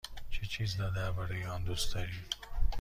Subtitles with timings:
[0.29, 2.21] چه چیز را درباره آن دوست داری؟